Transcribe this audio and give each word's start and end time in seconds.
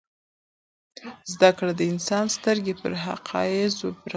زده 1.33 1.49
کړه 1.57 1.71
د 1.75 1.81
انسان 1.91 2.25
سترګې 2.37 2.73
پر 2.81 2.91
حقایضو 3.05 3.87
پرانیزي. 3.93 4.09